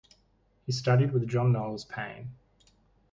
He 0.65 0.71
studied 0.71 1.11
with 1.11 1.27
John 1.27 1.51
Knowles 1.51 1.85
Paine. 1.85 2.31